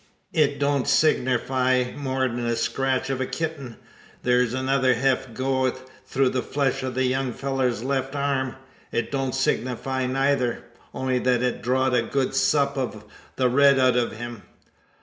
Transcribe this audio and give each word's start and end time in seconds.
It 0.33 0.57
don't 0.59 0.85
signerfy 0.87 1.95
more'n 1.95 2.43
the 2.43 2.55
scratch 2.55 3.11
o' 3.11 3.17
a 3.21 3.27
kitting. 3.27 3.75
Thur's 4.23 4.51
another 4.51 4.95
hev 4.95 5.35
goed 5.35 5.75
through 6.07 6.29
the 6.29 6.41
flesh 6.41 6.83
o' 6.83 6.89
the 6.89 7.03
young 7.05 7.31
fellur's 7.33 7.83
left 7.83 8.15
arm. 8.15 8.55
It 8.91 9.11
don't 9.11 9.35
signerfy 9.35 10.09
neyther 10.09 10.63
only 10.95 11.19
thet 11.19 11.43
it 11.43 11.61
drawed 11.61 11.93
a 11.93 12.01
good 12.01 12.33
sup 12.33 12.79
o' 12.79 13.03
the 13.35 13.47
red 13.47 13.77
out 13.77 13.95
o' 13.95 14.09
him. 14.09 14.41